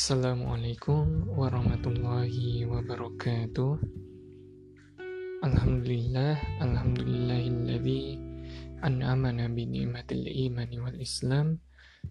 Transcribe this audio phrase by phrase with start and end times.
[0.00, 3.76] Assalamualaikum warahmatullahi wabarakatuh.
[5.44, 8.16] Alhamdulillah Alhamdulillahilladzi
[8.80, 11.60] An'amana bi ni'matil imani wal islam.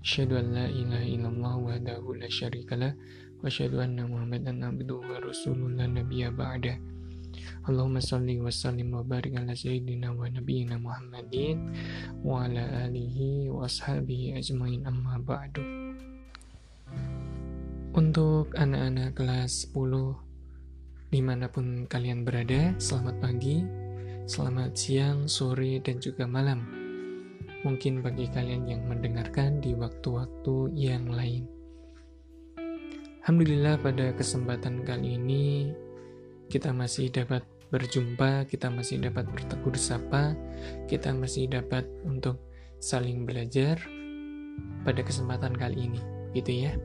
[0.06, 2.94] Asyhadu an la ilaha illallah la syarikalah
[3.42, 6.78] Wa asyhadu anna muhammadan abduhu wa rasuluh la nabiyya ba'da
[7.66, 11.74] Allahumma salli wa sallim wa barik ala sayyidina wa nabiyina Muhammadin
[12.21, 15.89] wa ala alihi wa ashabihi ajmain amma ba'du
[18.00, 23.60] untuk anak-anak kelas 10 di mana pun kalian berada, selamat pagi,
[24.24, 26.64] selamat siang, sore, dan juga malam.
[27.68, 31.43] Mungkin bagi kalian yang mendengarkan di waktu-waktu yang lain.
[33.20, 35.76] Alhamdulillah pada kesempatan kali ini
[36.48, 40.40] kita masih dapat berjumpa, kita masih dapat bertegur sapa,
[40.88, 42.40] kita masih dapat untuk
[42.80, 43.76] saling belajar
[44.88, 46.00] pada kesempatan kali ini,
[46.32, 46.80] gitu ya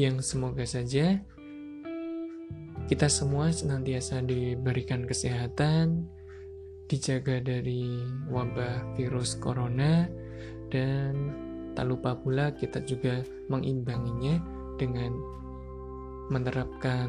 [0.00, 1.20] yang semoga saja
[2.92, 6.04] kita semua senantiasa diberikan kesehatan,
[6.90, 10.04] dijaga dari wabah virus corona,
[10.68, 11.32] dan
[11.72, 14.36] tak lupa pula kita juga mengimbanginya
[14.76, 15.14] dengan
[16.28, 17.08] menerapkan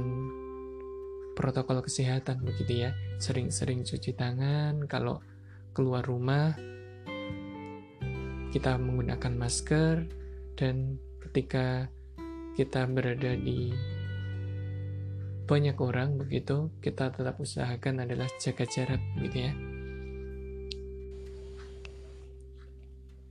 [1.35, 2.95] protokol kesehatan begitu ya.
[3.19, 5.19] Sering-sering cuci tangan, kalau
[5.75, 6.55] keluar rumah
[8.53, 10.05] kita menggunakan masker
[10.55, 11.89] dan ketika
[12.53, 13.73] kita berada di
[15.43, 19.53] banyak orang begitu, kita tetap usahakan adalah jaga jarak gitu ya.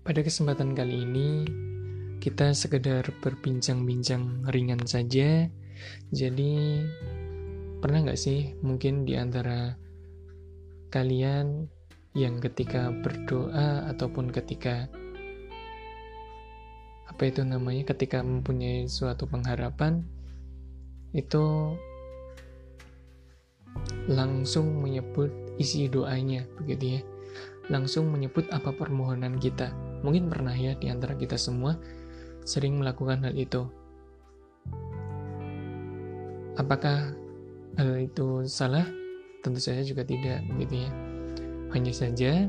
[0.03, 1.28] Pada kesempatan kali ini
[2.23, 5.47] kita sekedar berbincang-bincang ringan saja.
[6.15, 6.83] Jadi
[7.83, 9.75] pernah nggak sih mungkin di antara
[10.93, 11.67] kalian
[12.15, 14.87] yang ketika berdoa ataupun ketika
[17.12, 20.00] apa itu namanya ketika mempunyai suatu pengharapan
[21.12, 21.76] itu
[24.09, 25.28] langsung menyebut
[25.60, 27.00] isi doanya begitu ya.
[27.69, 29.76] Langsung menyebut apa permohonan kita.
[30.00, 31.76] Mungkin pernah ya di antara kita semua
[32.48, 33.69] sering melakukan hal itu.
[36.56, 37.12] Apakah
[37.76, 38.88] hal itu salah?
[39.44, 40.91] Tentu saja juga tidak begitu ya.
[41.76, 42.48] Hanya saja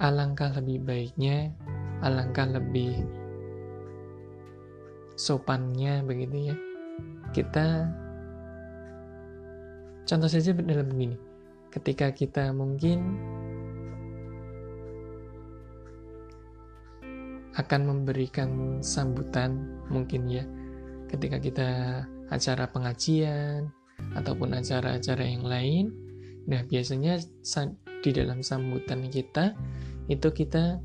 [0.00, 1.52] alangkah lebih baiknya
[2.00, 3.04] alangkah lebih
[5.20, 6.56] sopannya begitu ya.
[7.30, 7.86] Kita
[10.08, 11.16] contoh saja dalam begini.
[11.70, 13.20] Ketika kita mungkin
[17.54, 20.44] akan memberikan sambutan mungkin ya.
[21.06, 21.68] Ketika kita
[22.30, 23.68] acara pengajian
[24.16, 25.92] ataupun acara-acara yang lain.
[26.48, 27.20] Nah biasanya
[28.00, 29.52] di dalam sambutan kita
[30.08, 30.80] itu kita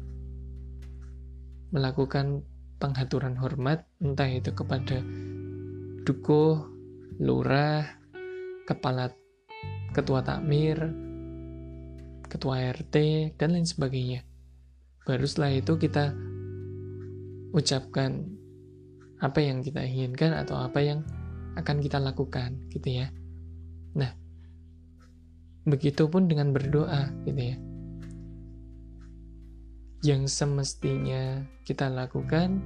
[1.75, 2.47] melakukan
[2.79, 5.03] penghaturan hormat entah itu kepada
[6.07, 6.63] dukuh,
[7.19, 7.83] lurah,
[8.63, 9.11] kepala
[9.91, 10.79] ketua takmir,
[12.31, 12.95] ketua RT,
[13.35, 14.23] dan lain sebagainya.
[15.03, 16.15] Baru setelah itu kita
[17.51, 18.23] ucapkan
[19.19, 21.03] apa yang kita inginkan atau apa yang
[21.59, 23.11] akan kita lakukan gitu ya.
[23.99, 24.15] Nah,
[25.67, 27.74] begitupun dengan berdoa gitu ya
[30.05, 32.61] yang semestinya kita lakukan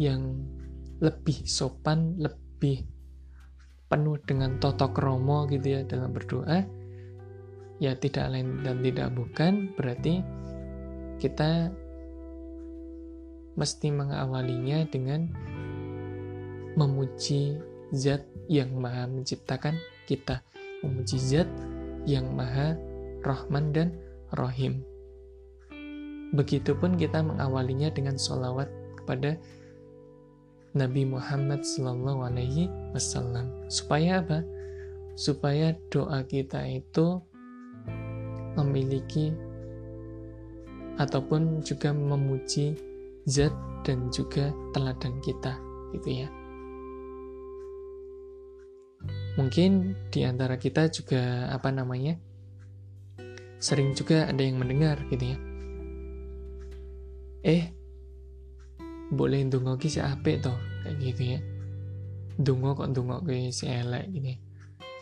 [0.00, 0.40] yang
[1.04, 2.88] lebih sopan, lebih
[3.92, 6.64] penuh dengan totok romo gitu ya dalam berdoa
[7.76, 10.24] ya tidak lain dan tidak bukan berarti
[11.20, 11.68] kita
[13.54, 15.28] mesti mengawalinya dengan
[16.80, 17.60] memuji
[17.92, 19.76] zat yang maha menciptakan
[20.08, 20.40] kita
[20.80, 21.46] memuji zat
[22.08, 22.74] yang maha
[23.20, 23.88] rahman dan
[24.32, 24.82] rohim
[26.34, 28.66] Begitupun kita mengawalinya dengan sholawat
[28.98, 29.38] kepada
[30.74, 33.70] Nabi Muhammad Sallallahu Alaihi Wasallam.
[33.70, 34.42] Supaya apa?
[35.14, 37.22] Supaya doa kita itu
[38.58, 39.30] memiliki
[40.98, 42.74] ataupun juga memuji
[43.30, 43.54] zat
[43.86, 45.54] dan juga teladan kita,
[45.94, 46.28] gitu ya.
[49.38, 52.18] Mungkin di antara kita juga apa namanya?
[53.62, 55.38] Sering juga ada yang mendengar gitu ya
[57.44, 57.68] eh
[59.12, 61.38] boleh ndonga ki si apik toh kayak gitu ya.
[62.40, 64.40] Ndonga kok ndonga ke si elek gini.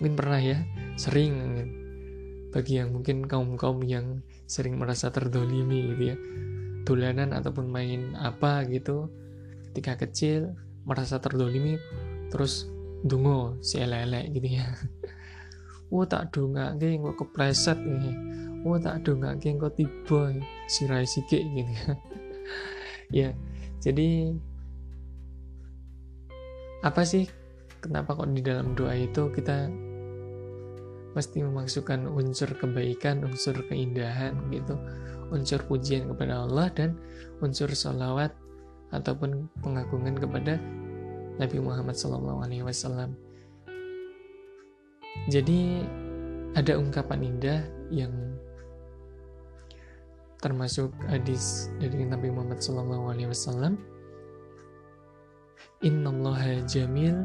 [0.02, 0.58] Mungkin pernah ya
[0.98, 1.34] sering
[2.52, 6.16] bagi yang mungkin kaum kaum yang sering merasa terdolimi gitu ya.
[6.82, 9.06] Tulanan ataupun main apa gitu.
[9.70, 10.52] Ketika kecil
[10.82, 11.78] merasa terdolimi
[12.28, 12.66] terus
[13.06, 14.66] dungo si elek gitu ya.
[15.94, 18.12] Wah tak dunga ke kok kepleset ini.
[18.66, 20.34] Wah tak dunga ke kok tiba
[20.66, 21.94] sirai sikik gitu ya
[23.18, 23.34] ya
[23.82, 24.34] jadi
[26.82, 27.30] apa sih
[27.82, 29.70] kenapa kok di dalam doa itu kita
[31.12, 34.80] mesti memasukkan unsur kebaikan, unsur keindahan gitu,
[35.28, 36.96] unsur pujian kepada Allah dan
[37.44, 38.32] unsur salawat
[38.92, 40.56] ataupun pengagungan kepada
[41.36, 43.12] Nabi Muhammad SAW.
[45.28, 45.84] Jadi
[46.56, 47.60] ada ungkapan indah
[47.92, 48.12] yang
[50.42, 53.78] termasuk hadis dari Nabi Muhammad SAW.
[55.82, 57.16] Allah jamil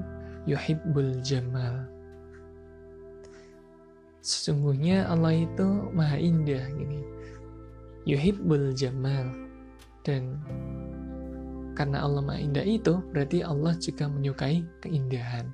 [0.46, 1.90] yuhibbul jamal.
[4.22, 7.02] Sesungguhnya Allah itu maha indah gini.
[8.06, 9.34] Yuhibbul jamal.
[10.06, 10.38] Dan
[11.74, 15.50] karena Allah maha indah itu berarti Allah juga menyukai keindahan.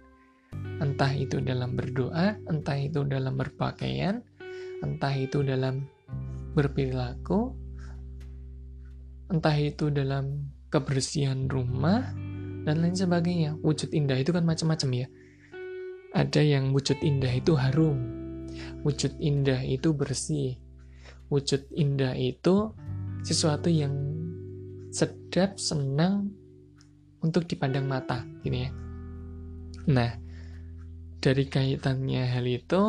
[0.84, 4.22] Entah itu dalam berdoa entah itu dalam berpakaian
[4.84, 5.88] entah itu dalam
[6.54, 7.58] berperilaku
[9.34, 12.14] entah itu dalam kebersihan rumah
[12.64, 15.08] dan lain sebagainya wujud indah itu kan macam-macam ya
[16.14, 18.24] ada yang wujud indah itu harum
[18.84, 20.60] Wujud indah itu bersih.
[21.32, 22.72] Wujud indah itu
[23.26, 23.94] sesuatu yang
[24.94, 26.30] sedap, senang
[27.24, 28.72] untuk dipandang mata, gini ya.
[29.90, 30.12] Nah,
[31.24, 32.84] dari kaitannya hal itu,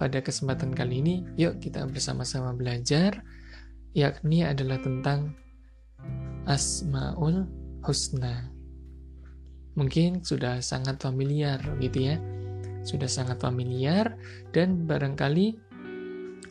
[0.00, 3.20] pada kesempatan kali ini, yuk kita bersama-sama belajar,
[3.92, 5.36] yakni adalah tentang
[6.48, 7.44] Asmaul
[7.84, 8.48] Husna.
[9.76, 12.16] Mungkin sudah sangat familiar gitu ya
[12.82, 14.16] sudah sangat familiar
[14.56, 15.56] dan barangkali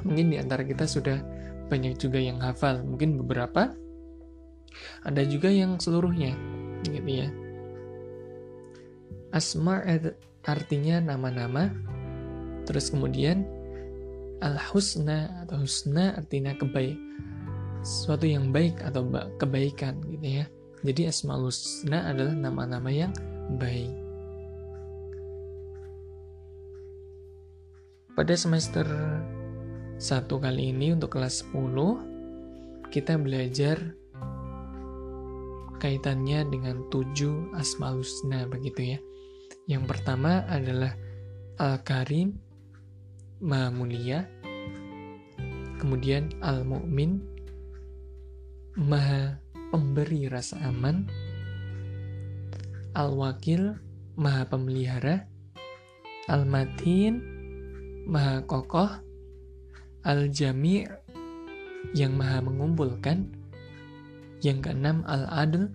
[0.06, 1.20] mungkin di antara kita sudah
[1.70, 3.74] banyak juga yang hafal, mungkin beberapa
[5.06, 6.34] ada juga yang seluruhnya
[6.86, 7.30] gitu ya.
[9.30, 9.86] Asma
[10.46, 11.70] artinya nama-nama.
[12.70, 13.50] Terus kemudian
[14.46, 16.96] al-husna atau husna artinya kebaik
[17.82, 19.10] sesuatu yang baik atau
[19.42, 20.46] kebaikan gitu ya.
[20.86, 23.12] Jadi asmaul husna adalah nama-nama yang
[23.58, 23.92] baik.
[28.14, 28.86] Pada semester
[29.98, 33.98] 1 kali ini untuk kelas 10 kita belajar
[35.80, 39.00] kaitannya dengan tujuh asmaul husna begitu ya.
[39.72, 40.96] Yang pertama adalah
[41.60, 42.49] Al-Karim,
[43.40, 44.28] Maha Mulia.
[45.80, 47.24] Kemudian Al-Mu'min,
[48.76, 49.40] Maha
[49.72, 51.08] Pemberi Rasa Aman.
[52.94, 53.80] Al-Wakil,
[54.20, 55.26] Maha Pemelihara.
[56.30, 57.26] Al-Matin,
[58.06, 58.92] maha kokoh,
[60.06, 60.86] al-jami'
[61.98, 63.34] yang maha mengumpulkan,
[64.46, 65.74] yang keenam al-adl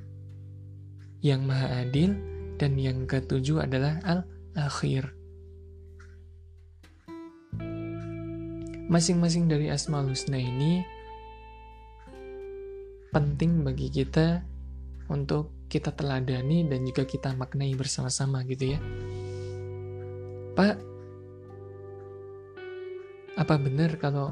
[1.25, 2.13] yang maha adil,
[2.61, 5.17] dan yang ketujuh adalah al-akhir.
[8.85, 10.85] Masing-masing dari Asmaul Husna ini
[13.15, 14.45] penting bagi kita
[15.09, 18.79] untuk kita teladani dan juga kita maknai bersama-sama gitu ya.
[20.55, 20.77] Pak,
[23.41, 24.31] apa benar kalau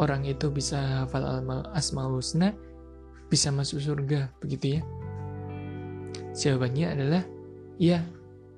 [0.00, 1.44] orang itu bisa hafal
[1.76, 2.56] Asmaul Husna
[3.28, 4.82] bisa masuk surga begitu ya?
[6.32, 7.22] Jawabannya adalah
[7.76, 8.00] iya,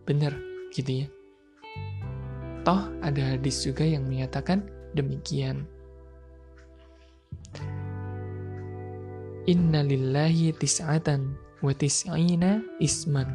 [0.06, 0.38] benar
[0.70, 1.06] gitu ya.
[2.62, 5.66] Toh ada hadis juga yang menyatakan demikian.
[9.50, 13.26] Inna lillahi tis'atan wa tis'ina isman.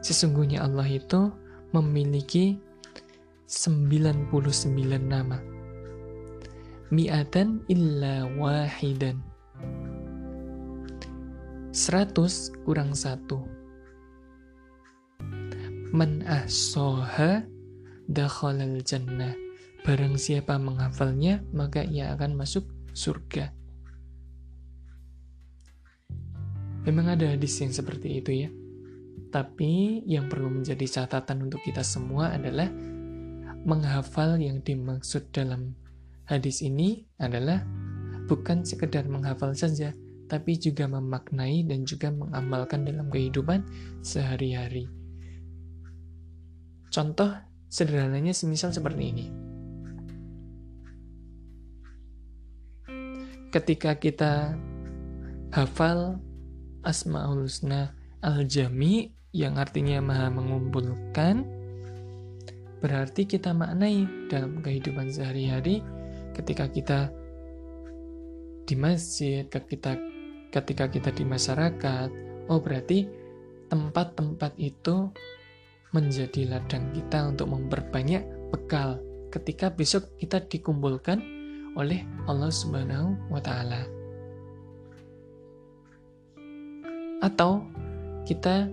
[0.00, 1.34] Sesungguhnya Allah itu
[1.74, 2.56] memiliki
[3.50, 4.30] 99
[5.10, 5.42] nama.
[6.94, 9.18] Mi'atan illa wahidan.
[11.74, 13.26] 100 kurang 1.
[15.90, 17.42] Man ahsoha
[18.06, 19.49] dakhalal jannah.
[19.80, 23.50] Barang siapa menghafalnya, maka ia akan masuk surga.
[26.84, 28.50] Memang ada hadis yang seperti itu ya.
[29.30, 32.66] Tapi yang perlu menjadi catatan untuk kita semua adalah
[33.64, 35.76] menghafal yang dimaksud dalam
[36.24, 37.62] hadis ini adalah
[38.26, 39.92] bukan sekedar menghafal saja,
[40.26, 43.66] tapi juga memaknai dan juga mengamalkan dalam kehidupan
[44.00, 44.88] sehari-hari.
[46.90, 47.30] Contoh
[47.70, 49.39] sederhananya semisal seperti ini.
[53.50, 54.54] Ketika kita
[55.50, 56.22] hafal
[56.86, 61.42] Asmaul Husna Al-Jami yang artinya maha mengumpulkan,
[62.78, 65.82] berarti kita maknai dalam kehidupan sehari-hari
[66.38, 67.10] ketika kita
[68.70, 69.98] di masjid, ketika
[70.54, 72.08] ketika kita di masyarakat,
[72.46, 73.10] oh berarti
[73.66, 75.10] tempat-tempat itu
[75.90, 78.22] menjadi ladang kita untuk memperbanyak
[78.54, 79.02] bekal
[79.34, 81.39] ketika besok kita dikumpulkan
[81.78, 83.86] oleh Allah Subhanahu wa taala.
[87.20, 87.66] Atau
[88.24, 88.70] kita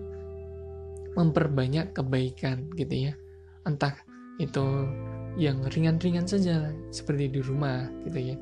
[1.18, 3.14] memperbanyak kebaikan gitu ya.
[3.66, 3.98] Entah
[4.38, 4.64] itu
[5.38, 8.36] yang ringan-ringan saja seperti di rumah gitu ya.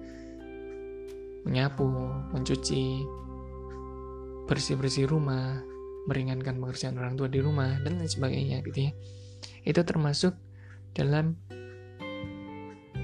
[1.47, 1.87] Menyapu
[2.35, 3.03] mencuci
[4.45, 5.61] bersih-bersih rumah
[6.05, 8.91] meringankan pekerjaan orang tua di rumah dan lain sebagainya gitu ya.
[9.65, 10.37] Itu termasuk
[10.93, 11.35] dalam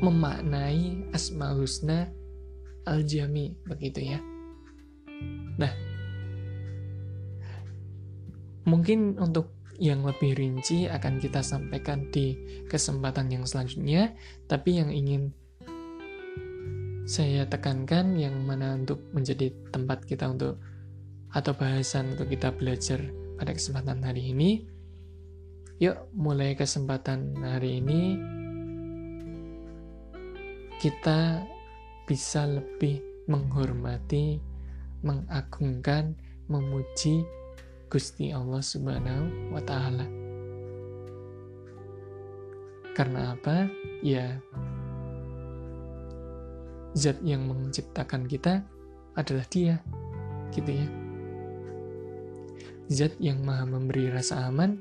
[0.02, 2.10] memaknai asma husna
[2.90, 4.20] al-jami begitu ya
[5.56, 5.72] nah
[8.66, 12.38] mungkin untuk yang lebih rinci akan kita sampaikan di
[12.70, 14.14] kesempatan yang selanjutnya
[14.46, 15.34] tapi yang ingin
[17.06, 20.62] saya tekankan yang mana untuk menjadi tempat kita untuk
[21.32, 23.00] atau bahasan untuk kita belajar
[23.40, 24.68] pada kesempatan hari ini.
[25.82, 28.16] Yuk, mulai kesempatan hari ini
[30.82, 31.46] kita
[32.10, 32.98] bisa lebih
[33.30, 34.42] menghormati,
[35.06, 36.18] mengagungkan,
[36.50, 37.22] memuji
[37.86, 40.10] Gusti Allah Subhanahu wa taala.
[42.98, 43.70] Karena apa?
[44.02, 44.42] Ya
[46.98, 48.66] zat yang menciptakan kita
[49.14, 49.78] adalah Dia.
[50.50, 50.88] Gitu ya
[52.92, 54.76] zat yang maha memberi rasa aman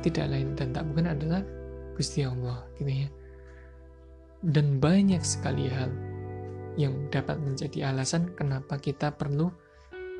[0.00, 1.44] tidak lain dan tak bukan adalah
[1.92, 3.08] Gusti Allah gitu ya
[4.42, 5.94] dan banyak sekali hal
[6.74, 9.54] yang dapat menjadi alasan kenapa kita perlu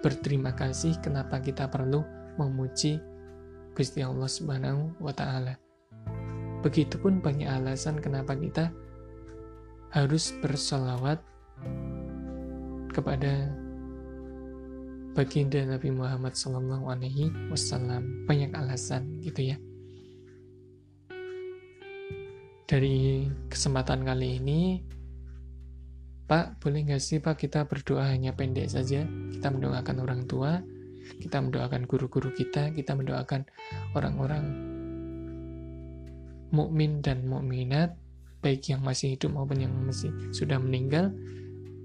[0.03, 2.07] berterima kasih kenapa kita perlu
[2.39, 3.03] memuji
[3.73, 5.57] Gusti Allah Subhanahu wa taala.
[6.63, 8.71] Begitupun banyak alasan kenapa kita
[9.91, 11.19] harus bersolawat
[12.93, 13.51] kepada
[15.17, 16.37] baginda Nabi Muhammad
[17.49, 18.29] Wasallam.
[18.29, 19.57] Banyak alasan gitu ya
[22.73, 24.81] dari kesempatan kali ini
[26.25, 30.65] Pak boleh nggak sih Pak kita berdoa hanya pendek saja kita mendoakan orang tua
[31.21, 33.45] kita mendoakan guru-guru kita kita mendoakan
[33.93, 34.45] orang-orang
[36.49, 37.93] mukmin dan mukminat
[38.41, 41.13] baik yang masih hidup maupun yang masih sudah meninggal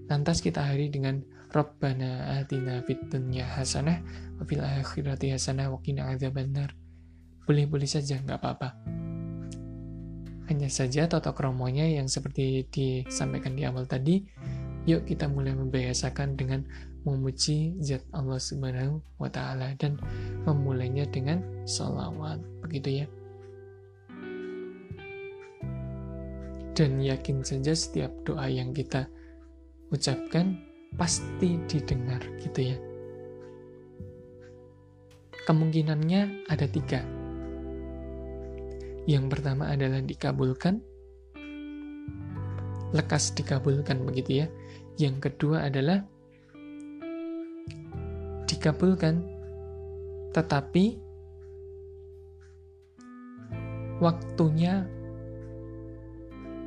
[0.07, 1.19] lantas kita hari dengan
[1.51, 3.99] Rabbana atina fid dunya hasanah
[4.39, 6.75] wa fil akhirati hasanah wa qina adzabannar.
[7.47, 8.75] Boleh-boleh saja, nggak apa-apa.
[10.47, 14.23] Hanya saja toto kromonya yang seperti disampaikan di awal tadi,
[14.87, 16.63] yuk kita mulai membiasakan dengan
[17.03, 19.99] memuji zat Allah Subhanahu wa taala dan
[20.47, 22.39] memulainya dengan salawat.
[22.63, 23.07] Begitu ya.
[26.75, 29.09] Dan yakin saja setiap doa yang kita
[29.91, 30.55] ucapkan
[30.95, 32.77] pasti didengar gitu ya.
[35.47, 37.26] Kemungkinannya ada tiga.
[39.07, 40.83] Yang pertama adalah dikabulkan,
[42.91, 44.47] lekas dikabulkan begitu ya.
[44.99, 46.03] Yang kedua adalah
[48.51, 49.23] dikabulkan,
[50.35, 50.99] tetapi
[54.03, 54.83] waktunya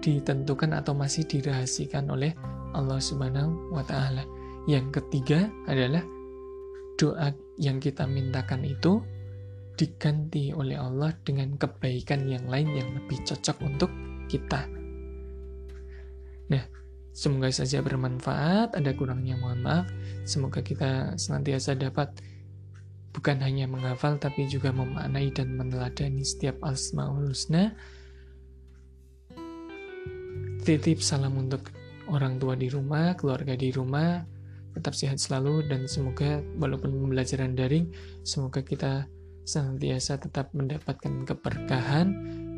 [0.01, 2.33] ditentukan atau masih dirahasikan oleh
[2.73, 4.25] Allah Subhanahu wa taala.
[4.65, 6.01] Yang ketiga adalah
[6.97, 9.05] doa yang kita mintakan itu
[9.81, 13.89] diganti oleh Allah dengan kebaikan yang lain yang lebih cocok untuk
[14.29, 14.69] kita.
[16.53, 16.65] Nah,
[17.17, 19.89] semoga saja bermanfaat, ada kurangnya mohon maaf.
[20.29, 22.13] Semoga kita senantiasa dapat
[23.17, 27.73] bukan hanya menghafal tapi juga memaknai dan meneladani setiap asmaul husna.
[30.61, 31.73] Titip salam untuk
[32.13, 34.21] orang tua di rumah, keluarga di rumah,
[34.77, 37.89] tetap sehat selalu dan semoga walaupun pembelajaran daring,
[38.23, 39.09] semoga kita
[39.45, 42.09] senantiasa tetap mendapatkan keberkahan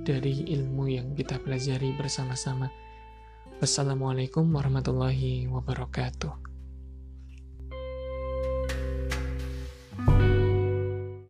[0.02, 2.68] dari ilmu yang kita pelajari bersama-sama.
[3.62, 6.51] Wassalamualaikum warahmatullahi wabarakatuh.